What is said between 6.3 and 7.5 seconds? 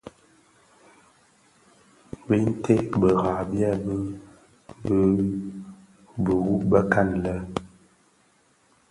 wu bëkan lè.